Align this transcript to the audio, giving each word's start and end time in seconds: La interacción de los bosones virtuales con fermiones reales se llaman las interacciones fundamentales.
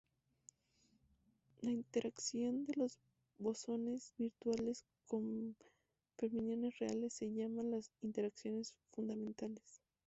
La 1.61 1.69
interacción 1.69 2.65
de 2.65 2.73
los 2.75 2.97
bosones 3.37 4.15
virtuales 4.17 4.83
con 5.05 5.55
fermiones 6.17 6.79
reales 6.79 7.13
se 7.13 7.31
llaman 7.31 7.69
las 7.69 7.91
interacciones 8.01 8.73
fundamentales. 8.93 9.83